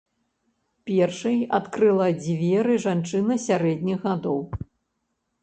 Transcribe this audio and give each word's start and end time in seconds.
Першай 0.89 1.37
адкрыла 1.57 2.07
дзверы 2.23 2.79
жанчына 2.87 3.39
сярэдніх 3.45 3.99
гадоў. 4.09 4.43